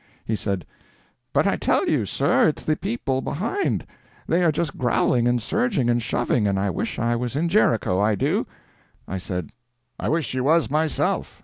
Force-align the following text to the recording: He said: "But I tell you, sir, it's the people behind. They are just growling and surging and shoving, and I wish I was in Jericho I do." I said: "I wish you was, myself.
He 0.25 0.35
said: 0.35 0.65
"But 1.31 1.45
I 1.45 1.57
tell 1.57 1.87
you, 1.87 2.07
sir, 2.07 2.47
it's 2.47 2.63
the 2.63 2.75
people 2.75 3.21
behind. 3.21 3.85
They 4.25 4.43
are 4.43 4.51
just 4.51 4.75
growling 4.75 5.27
and 5.27 5.39
surging 5.39 5.91
and 5.91 6.01
shoving, 6.01 6.47
and 6.47 6.57
I 6.59 6.71
wish 6.71 6.97
I 6.97 7.15
was 7.15 7.35
in 7.35 7.47
Jericho 7.49 7.99
I 7.99 8.15
do." 8.15 8.47
I 9.07 9.19
said: 9.19 9.51
"I 9.99 10.09
wish 10.09 10.33
you 10.33 10.43
was, 10.45 10.71
myself. 10.71 11.39